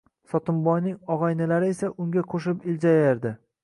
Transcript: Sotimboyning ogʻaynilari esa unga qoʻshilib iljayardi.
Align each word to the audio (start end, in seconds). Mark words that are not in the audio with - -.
Sotimboyning 0.31 0.95
ogʻaynilari 1.17 1.71
esa 1.77 1.93
unga 2.07 2.27
qoʻshilib 2.35 2.69
iljayardi. 2.75 3.39